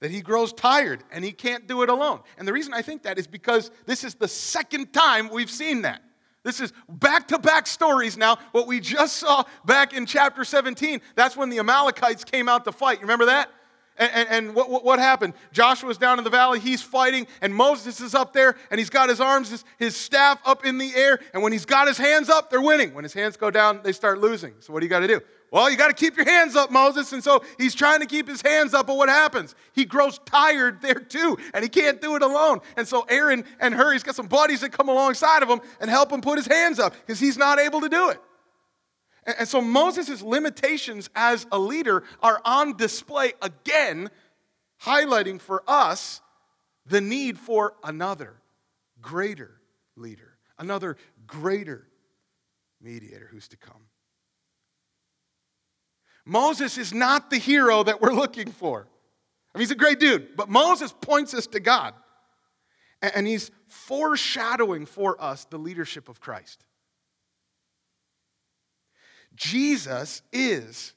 [0.00, 2.20] that he grows tired and he can't do it alone.
[2.38, 5.82] And the reason I think that is because this is the second time we've seen
[5.82, 6.02] that.
[6.42, 8.38] This is back to back stories now.
[8.52, 12.72] What we just saw back in chapter 17, that's when the Amalekites came out to
[12.72, 12.98] fight.
[12.98, 13.50] You remember that?
[13.98, 15.34] And, and, and what, what, what, happened?
[15.52, 19.08] Joshua's down in the valley, he's fighting, and Moses is up there, and he's got
[19.08, 22.28] his arms, his, his staff up in the air, and when he's got his hands
[22.28, 22.92] up, they're winning.
[22.92, 24.52] When his hands go down, they start losing.
[24.60, 25.20] So what do you got to do?
[25.52, 27.12] Well, you got to keep your hands up, Moses.
[27.12, 29.54] And so he's trying to keep his hands up, but what happens?
[29.72, 32.60] He grows tired there too, and he can't do it alone.
[32.76, 35.88] And so Aaron and Hur, he's got some buddies that come alongside of him and
[35.88, 38.20] help him put his hands up because he's not able to do it.
[39.38, 44.10] And so Moses' limitations as a leader are on display again,
[44.82, 46.20] highlighting for us
[46.86, 48.34] the need for another
[49.00, 49.60] greater
[49.96, 51.88] leader, another greater
[52.80, 53.82] mediator who's to come.
[56.26, 58.88] Moses is not the hero that we're looking for.
[59.54, 61.94] I mean, he's a great dude, but Moses points us to God.
[63.00, 66.64] And he's foreshadowing for us the leadership of Christ.
[69.36, 70.94] Jesus is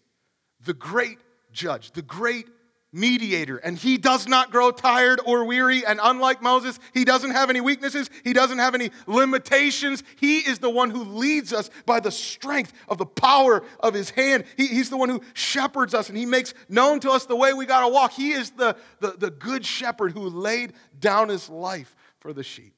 [0.65, 1.19] the great
[1.51, 2.47] judge, the great
[2.91, 5.85] mediator, and he does not grow tired or weary.
[5.85, 10.03] And unlike Moses, he doesn't have any weaknesses, he doesn't have any limitations.
[10.15, 14.09] He is the one who leads us by the strength of the power of his
[14.09, 14.45] hand.
[14.57, 17.53] He, he's the one who shepherds us and he makes known to us the way
[17.53, 18.11] we got to walk.
[18.11, 22.73] He is the, the, the good shepherd who laid down his life for the sheep.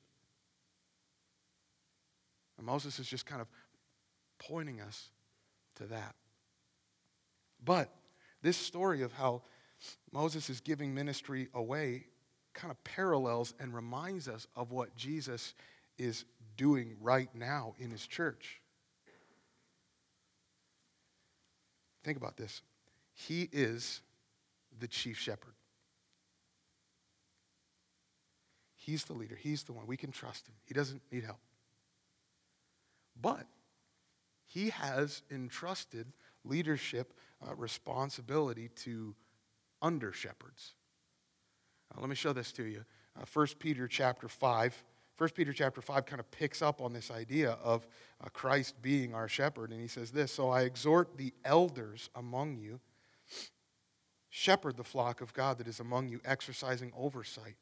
[2.58, 3.48] And Moses is just kind of
[4.40, 5.10] pointing us
[5.76, 6.16] to that.
[7.64, 7.90] But
[8.42, 9.44] this story of how
[10.12, 12.06] Moses is giving ministry away
[12.54, 15.54] kind of parallels and reminds us of what Jesus
[15.98, 16.26] is
[16.58, 18.62] doing right now in his church.
[22.04, 22.62] Think about this.
[23.14, 24.02] He is
[24.80, 25.54] the chief shepherd.
[28.76, 29.36] He's the leader.
[29.36, 29.86] He's the one.
[29.86, 30.56] We can trust him.
[30.66, 31.40] He doesn't need help.
[33.22, 33.46] But
[34.46, 36.08] he has entrusted
[36.44, 37.14] leadership
[37.48, 39.16] uh, responsibility to
[39.82, 40.74] under shepherds.
[41.92, 42.84] Uh, let me show this to you.
[43.20, 44.84] Uh, 1 Peter chapter 5.
[45.18, 47.88] 1 Peter chapter 5 kind of picks up on this idea of
[48.24, 49.72] uh, Christ being our shepherd.
[49.72, 52.80] And he says this So I exhort the elders among you,
[54.30, 57.56] shepherd the flock of God that is among you, exercising oversight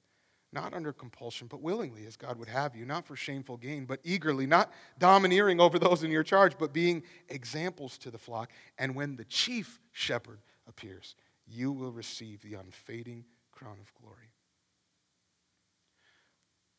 [0.51, 3.99] not under compulsion, but willingly, as God would have you, not for shameful gain, but
[4.03, 8.51] eagerly, not domineering over those in your charge, but being examples to the flock.
[8.77, 11.15] And when the chief shepherd appears,
[11.49, 14.31] you will receive the unfading crown of glory.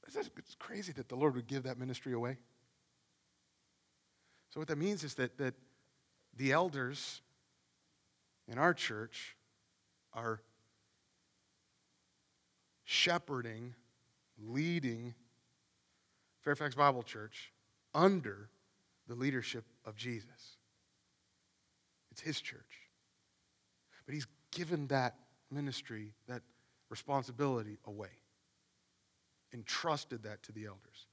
[0.07, 2.39] It's crazy that the Lord would give that ministry away.
[4.51, 5.55] So, what that means is that, that
[6.37, 7.21] the elders
[8.49, 9.37] in our church
[10.13, 10.41] are
[12.85, 13.75] shepherding,
[14.37, 15.15] leading
[16.41, 17.53] Fairfax Bible Church
[17.95, 18.49] under
[19.07, 20.57] the leadership of Jesus.
[22.11, 22.89] It's his church.
[24.07, 25.17] But he's given that
[25.51, 26.43] ministry, that
[26.89, 28.11] responsibility away,
[29.53, 31.07] entrusted that to the elders.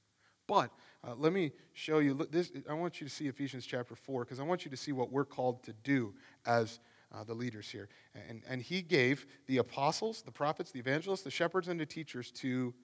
[0.46, 0.70] But
[1.04, 2.50] uh, let me show you this.
[2.68, 5.12] I want you to see Ephesians chapter 4 because I want you to see what
[5.12, 6.14] we're called to do
[6.46, 6.80] as
[7.12, 7.88] uh, the leaders here.
[8.28, 12.30] And, and he gave the apostles, the prophets, the evangelists, the shepherds, and the teachers
[12.32, 12.74] to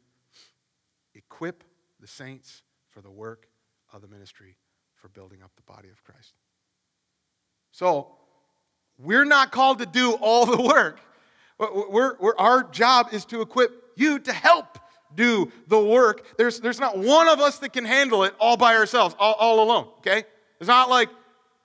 [1.14, 1.64] equip
[2.00, 3.48] the saints for the work
[3.92, 4.56] of the ministry
[4.94, 6.34] for building up the body of Christ.
[7.72, 8.12] So,
[8.98, 11.00] we're not called to do all the work.
[11.58, 14.78] We're, we're, our job is to equip you to help
[15.14, 16.36] do the work.
[16.36, 19.62] There's, there's not one of us that can handle it all by ourselves, all, all
[19.62, 20.24] alone, okay?
[20.60, 21.08] It's not like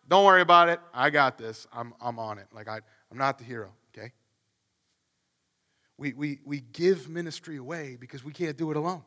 [0.10, 0.80] don't worry about it.
[0.92, 1.68] I got this.
[1.72, 2.48] I'm, I'm on it.
[2.52, 2.80] Like, I,
[3.12, 4.12] I'm not the hero, okay?
[5.98, 9.04] We, we, we give ministry away because we can't do it alone.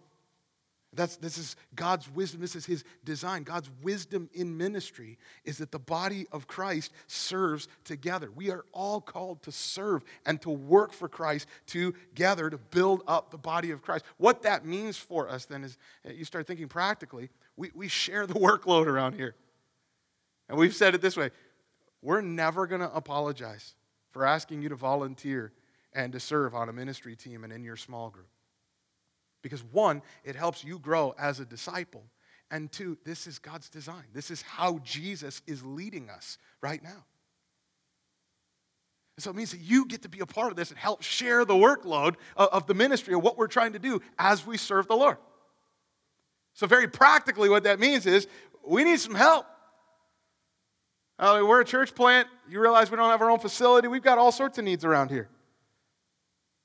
[0.94, 2.40] That's, this is God's wisdom.
[2.40, 3.44] This is His design.
[3.44, 8.30] God's wisdom in ministry is that the body of Christ serves together.
[8.30, 13.30] We are all called to serve and to work for Christ together to build up
[13.30, 14.04] the body of Christ.
[14.18, 18.26] What that means for us then is uh, you start thinking practically, we, we share
[18.26, 19.34] the workload around here.
[20.50, 21.30] And we've said it this way
[22.02, 23.74] we're never going to apologize
[24.10, 25.52] for asking you to volunteer
[25.94, 28.26] and to serve on a ministry team and in your small group.
[29.42, 32.04] Because one, it helps you grow as a disciple.
[32.50, 34.04] And two, this is God's design.
[34.12, 37.04] This is how Jesus is leading us right now.
[39.16, 41.02] And so it means that you get to be a part of this and help
[41.02, 44.86] share the workload of, the ministry of what we're trying to do as we serve
[44.86, 45.18] the Lord.
[46.54, 48.26] So, very practically, what that means is
[48.66, 49.46] we need some help.
[51.18, 52.28] Uh, we're a church plant.
[52.48, 53.88] You realize we don't have our own facility.
[53.88, 55.28] We've got all sorts of needs around here.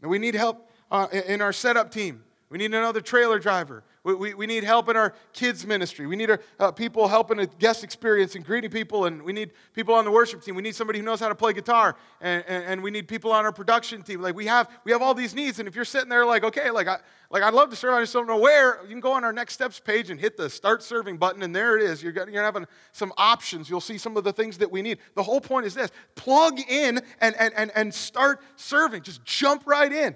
[0.01, 2.23] And we need help uh, in our setup team.
[2.50, 3.84] We need another trailer driver.
[4.06, 6.08] We, we, we need help in our kids' ministry.
[6.08, 9.04] We need our, uh, people helping a guest experience and greeting people.
[9.04, 10.56] And we need people on the worship team.
[10.56, 11.98] We need somebody who knows how to play guitar.
[12.22, 14.22] And, and, and we need people on our production team.
[14.22, 15.60] Like we have, we have all these needs.
[15.60, 18.00] And if you're sitting there like, okay, like, I, like I'd love to serve, I
[18.00, 20.50] just don't know where, you can go on our next steps page and hit the
[20.50, 21.43] start serving button.
[21.43, 22.02] And there it is.
[22.02, 23.70] You're, you're having some options.
[23.70, 25.00] You'll see some of the things that we need.
[25.16, 29.04] The whole point is this plug in and, and, and, and start serving.
[29.04, 30.16] Just jump right in.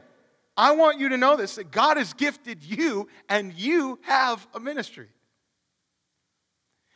[0.58, 4.60] I want you to know this that God has gifted you and you have a
[4.60, 5.10] ministry.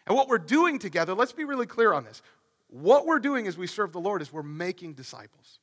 [0.08, 2.22] And what we're doing together, let's be really clear on this.
[2.68, 5.60] What we're doing as we serve the Lord is we're making disciples.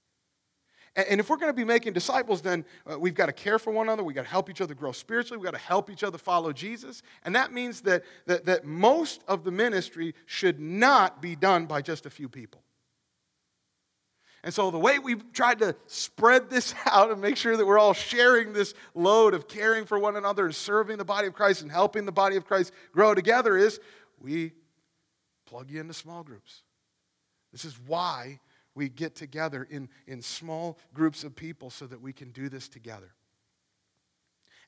[0.94, 3.72] And if we're going to be making disciples, then uh, we've got to care for
[3.72, 4.02] one another.
[4.02, 5.38] We've got to help each other grow spiritually.
[5.38, 7.02] We've got to help each other follow Jesus.
[7.24, 11.80] And that means that, that, that most of the ministry should not be done by
[11.80, 12.62] just a few people.
[14.44, 17.78] And so, the way we've tried to spread this out and make sure that we're
[17.78, 21.62] all sharing this load of caring for one another and serving the body of Christ
[21.62, 23.80] and helping the body of Christ grow together is
[24.20, 24.52] we
[25.46, 26.62] plug you into small groups.
[27.52, 28.40] This is why
[28.74, 32.68] we get together in, in small groups of people so that we can do this
[32.68, 33.12] together.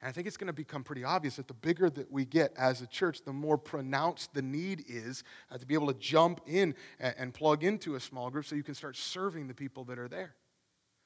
[0.05, 2.53] And I think it's going to become pretty obvious that the bigger that we get
[2.59, 6.43] as a church, the more pronounced the need is uh, to be able to jump
[6.47, 9.83] in and, and plug into a small group so you can start serving the people
[9.85, 10.35] that are there.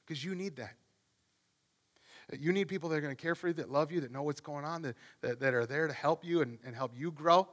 [0.05, 0.75] Because you need that.
[2.37, 4.23] You need people that are going to care for you, that love you, that know
[4.23, 7.09] what's going on, that, that, that are there to help you and, and help you
[7.09, 7.47] grow.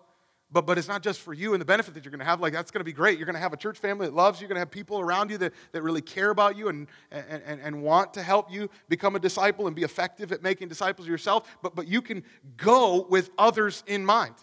[0.51, 2.41] But, but it's not just for you and the benefit that you're going to have.
[2.41, 3.19] Like, that's going to be great.
[3.19, 4.45] You're going to have a church family that loves you.
[4.45, 7.43] You're going to have people around you that, that really care about you and, and,
[7.45, 11.09] and, and want to help you become a disciple and be effective at making disciples
[11.09, 11.57] yourself.
[11.63, 12.23] But, but you can
[12.57, 14.35] go with others in mind.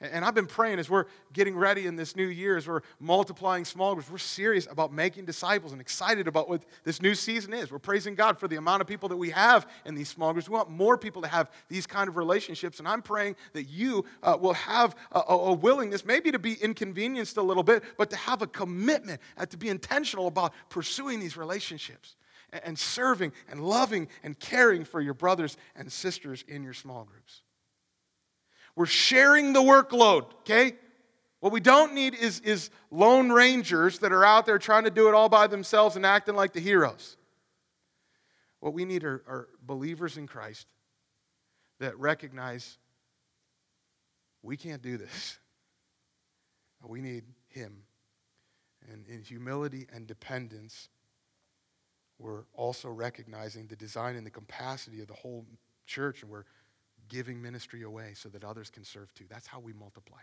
[0.00, 3.64] And I've been praying as we're getting ready in this new year, as we're multiplying
[3.64, 7.70] small groups, we're serious about making disciples and excited about what this new season is.
[7.70, 10.48] We're praising God for the amount of people that we have in these small groups.
[10.48, 12.80] We want more people to have these kind of relationships.
[12.80, 17.36] And I'm praying that you uh, will have a, a, willingness, maybe to be inconvenienced
[17.36, 21.36] a little bit, but to have a commitment and to be intentional about pursuing these
[21.36, 22.16] relationships
[22.52, 27.04] and, and serving and loving and caring for your brothers and sisters in your small
[27.04, 27.43] groups.
[28.76, 30.74] We're sharing the workload, okay?
[31.40, 35.08] What we don't need is, is lone rangers that are out there trying to do
[35.08, 37.16] it all by themselves and acting like the heroes.
[38.60, 40.66] What we need are, are believers in Christ
[41.80, 42.78] that recognize
[44.42, 45.38] we can't do this.
[46.86, 47.78] We need Him.
[48.92, 50.90] And in humility and dependence,
[52.18, 55.46] we're also recognizing the design and the capacity of the whole
[55.86, 56.44] church, and we're
[57.08, 59.24] giving ministry away so that others can serve too.
[59.28, 60.20] That's how we multiply.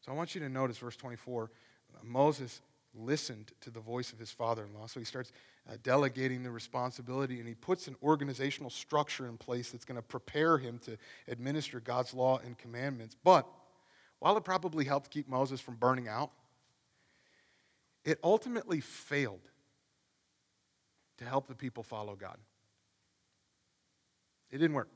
[0.00, 1.50] So I want you to notice verse 24.
[2.02, 2.60] Moses
[2.94, 4.86] listened to the voice of his father in law.
[4.86, 5.32] So he starts
[5.68, 10.02] uh, delegating the responsibility and he puts an organizational structure in place that's going to
[10.02, 10.98] prepare him to
[11.28, 13.16] administer God's law and commandments.
[13.22, 13.46] But
[14.18, 16.30] while it probably helped keep Moses from burning out,
[18.04, 19.48] it ultimately failed
[21.18, 22.36] to help the people follow God.
[24.52, 24.90] It didn't work.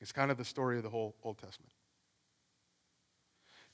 [0.00, 1.72] It's kind of the story of the whole Old Testament.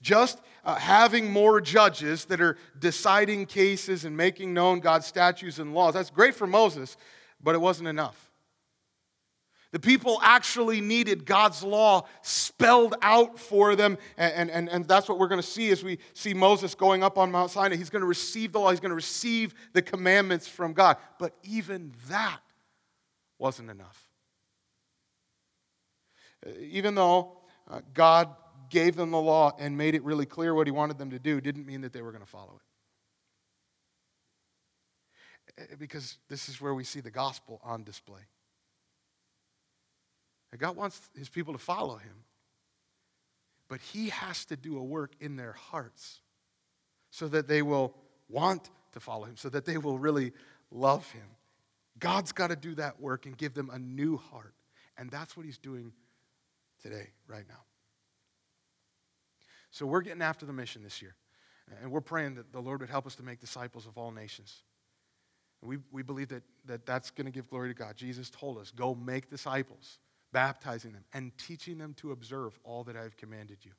[0.03, 5.73] Just uh, having more judges that are deciding cases and making known God's statutes and
[5.73, 6.97] laws, that's great for Moses,
[7.43, 8.27] but it wasn't enough.
[9.73, 13.99] The people actually needed God's law spelled out for them.
[14.17, 17.19] And, and, and that's what we're going to see as we see Moses going up
[17.19, 17.77] on Mount Sinai.
[17.77, 20.97] He's going to receive the law, he's going to receive the commandments from God.
[21.19, 22.41] But even that
[23.39, 24.09] wasn't enough.
[26.61, 28.35] Even though uh, God
[28.71, 31.41] gave them the law and made it really clear what he wanted them to do,
[31.41, 32.61] didn't mean that they were going to follow
[35.59, 35.63] it.
[35.63, 38.21] Eh, because this is where we see the gospel on display.
[40.59, 42.25] God wants his people to follow him,
[43.69, 46.21] but he has to do a work in their hearts
[47.11, 47.95] so that they will
[48.29, 50.33] want to follow him, so that they will really
[50.71, 51.27] love him.
[51.99, 54.55] God's got to do that work and give them a new heart.
[54.99, 55.93] And that's what he's doing
[56.83, 57.63] today, right now.
[59.71, 61.15] So we're getting after the mission this year.
[61.83, 64.63] And we're praying that the Lord would help us to make disciples of all nations.
[65.63, 67.97] We, we believe that, that that's going to give glory to God.
[67.97, 69.99] Jesus told us, go make disciples,
[70.33, 73.73] baptizing them, and teaching them to observe all that I have commanded you.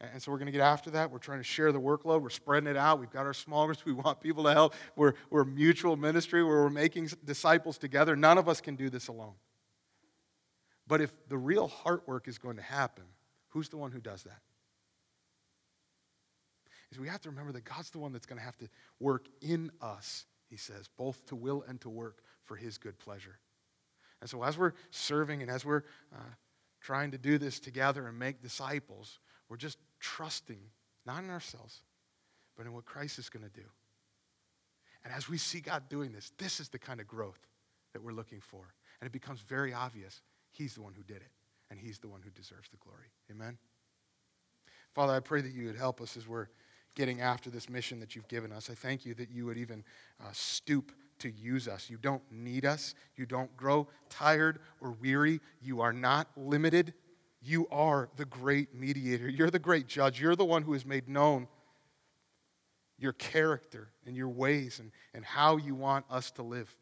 [0.00, 1.10] And so we're going to get after that.
[1.10, 2.22] We're trying to share the workload.
[2.22, 3.00] We're spreading it out.
[3.00, 3.82] We've got our small groups.
[3.86, 4.74] We want people to help.
[4.94, 8.14] We're, we're mutual ministry where we're making disciples together.
[8.14, 9.34] None of us can do this alone.
[10.86, 13.04] But if the real heart work is going to happen,
[13.48, 14.40] who's the one who does that?
[16.90, 18.68] Is we have to remember that God's the one that's going to have to
[19.00, 23.38] work in us, he says, both to will and to work for his good pleasure.
[24.20, 25.82] And so, as we're serving and as we're
[26.14, 26.20] uh,
[26.80, 29.18] trying to do this together and make disciples,
[29.48, 30.60] we're just trusting,
[31.06, 31.82] not in ourselves,
[32.56, 33.66] but in what Christ is going to do.
[35.04, 37.46] And as we see God doing this, this is the kind of growth
[37.92, 38.74] that we're looking for.
[39.00, 40.20] And it becomes very obvious
[40.50, 41.30] He's the one who did it,
[41.70, 43.12] and He's the one who deserves the glory.
[43.30, 43.58] Amen?
[44.94, 46.48] Father, I pray that you would help us as we're
[46.94, 48.70] getting after this mission that you've given us.
[48.70, 49.84] I thank you that you would even
[50.20, 50.90] uh, stoop
[51.20, 51.88] to use us.
[51.88, 52.94] You don't need us.
[53.16, 55.40] You don't grow tired or weary.
[55.62, 56.94] You are not limited.
[57.40, 59.28] You are the great mediator.
[59.28, 60.20] You're the great judge.
[60.20, 61.46] You're the one who has made known
[62.98, 66.74] your character and your ways and, and how you want us to live.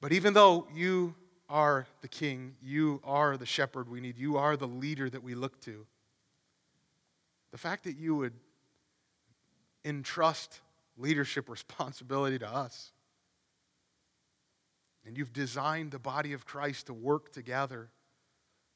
[0.00, 1.14] But even though you
[1.48, 5.34] are the king, you are the shepherd we need, you are the leader that we
[5.34, 5.86] look to,
[7.50, 8.34] the fact that you would
[9.84, 10.60] entrust
[10.96, 12.92] leadership responsibility to us,
[15.06, 17.90] and you've designed the body of Christ to work together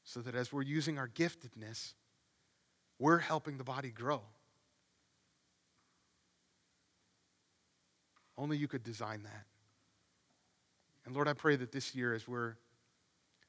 [0.03, 1.93] so that as we're using our giftedness,
[2.99, 4.21] we're helping the body grow.
[8.37, 9.45] Only you could design that.
[11.05, 12.55] And Lord, I pray that this year, as we're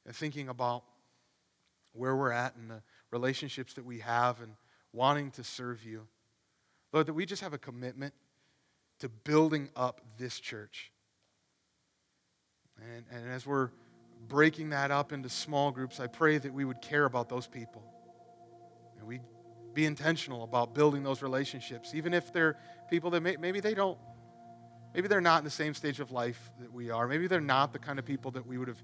[0.09, 0.83] uh, thinking about
[1.93, 4.53] where we're at and the relationships that we have and
[4.93, 6.07] wanting to serve you,
[6.93, 8.15] Lord, that we just have a commitment
[9.01, 10.91] to building up this church.
[12.83, 13.71] And, and as we're
[14.29, 17.83] breaking that up into small groups, I pray that we would care about those people.
[18.99, 19.23] And we'd
[19.75, 22.57] be intentional about building those relationships, even if they're
[22.89, 23.99] people that may, maybe they don't,
[24.95, 27.07] maybe they're not in the same stage of life that we are.
[27.07, 28.83] Maybe they're not the kind of people that we would have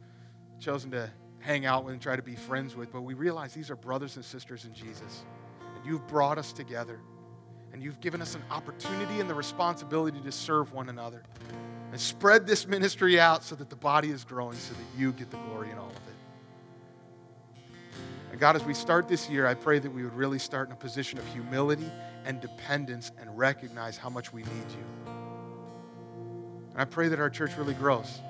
[0.60, 3.70] chosen to hang out with and try to be friends with, but we realize these
[3.70, 5.24] are brothers and sisters in Jesus.
[5.76, 7.00] And you've brought us together,
[7.72, 11.22] and you've given us an opportunity and the responsibility to serve one another.
[11.96, 15.30] And spread this ministry out so that the body is growing, so that you get
[15.30, 17.62] the glory in all of it.
[18.32, 20.74] And God, as we start this year, I pray that we would really start in
[20.74, 21.90] a position of humility
[22.26, 25.12] and dependence and recognize how much we need you.
[26.72, 28.20] And I pray that our church really grows.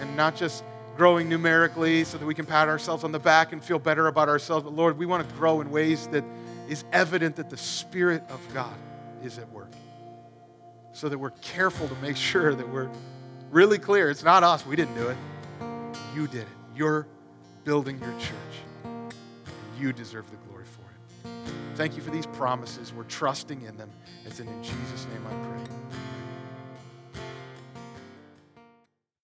[0.00, 0.64] And not just
[0.96, 4.30] growing numerically so that we can pat ourselves on the back and feel better about
[4.30, 6.24] ourselves, but Lord, we want to grow in ways that
[6.70, 8.74] is evident that the Spirit of God
[9.22, 9.63] is at work.
[10.94, 12.88] So that we're careful to make sure that we're
[13.50, 14.10] really clear.
[14.10, 15.16] It's not us, we didn't do it.
[16.14, 16.48] You did it.
[16.74, 17.06] You're
[17.64, 19.04] building your church.
[19.78, 21.30] You deserve the glory for it.
[21.76, 22.92] Thank you for these promises.
[22.92, 23.90] We're trusting in them.
[24.24, 25.63] It's in Jesus' name I pray.